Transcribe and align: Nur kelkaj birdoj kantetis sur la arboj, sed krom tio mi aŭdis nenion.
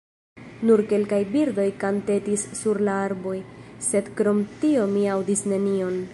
Nur 0.69 0.81
kelkaj 0.93 1.19
birdoj 1.35 1.67
kantetis 1.85 2.47
sur 2.63 2.81
la 2.89 2.97
arboj, 3.05 3.37
sed 3.91 4.13
krom 4.21 4.45
tio 4.65 4.93
mi 4.97 5.07
aŭdis 5.19 5.47
nenion. 5.55 6.03